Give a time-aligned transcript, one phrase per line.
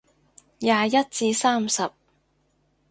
[0.57, 1.91] 廿一至三十